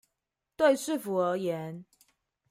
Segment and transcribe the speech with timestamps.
[0.55, 1.85] 對市府而言